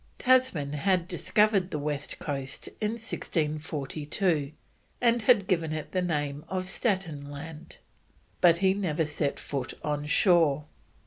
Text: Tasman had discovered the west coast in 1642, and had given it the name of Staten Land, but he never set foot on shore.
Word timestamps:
Tasman 0.17 0.73
had 0.73 1.07
discovered 1.07 1.69
the 1.69 1.77
west 1.77 2.17
coast 2.17 2.65
in 2.81 2.93
1642, 2.93 4.51
and 4.99 5.21
had 5.21 5.45
given 5.45 5.71
it 5.73 5.91
the 5.91 6.01
name 6.01 6.43
of 6.49 6.67
Staten 6.67 7.29
Land, 7.29 7.77
but 8.41 8.57
he 8.65 8.73
never 8.73 9.05
set 9.05 9.39
foot 9.39 9.75
on 9.83 10.07
shore. 10.07 10.65